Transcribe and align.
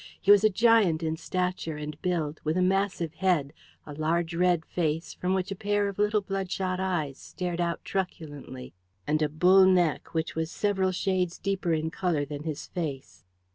He 0.19 0.31
was 0.31 0.43
a 0.43 0.49
giant 0.49 1.03
in 1.03 1.15
stature 1.15 1.77
and 1.77 2.01
build, 2.01 2.41
with 2.43 2.57
a 2.57 2.61
massive 2.63 3.13
head, 3.13 3.53
a 3.85 3.93
large 3.93 4.33
red 4.33 4.65
face 4.65 5.13
from 5.13 5.35
which 5.35 5.51
a 5.51 5.55
pair 5.55 5.87
of 5.87 5.99
little 5.99 6.21
bloodshot 6.21 6.79
eyes 6.79 7.19
stared 7.19 7.61
out 7.61 7.85
truculently, 7.85 8.73
and 9.05 9.21
a 9.21 9.29
bull 9.29 9.63
neck 9.67 10.11
which 10.15 10.33
was 10.33 10.49
several 10.49 10.91
shades 10.91 11.37
deeper 11.37 11.71
in 11.73 11.91
colour 11.91 12.25
than 12.25 12.45
his 12.45 12.65
face. 12.65 13.23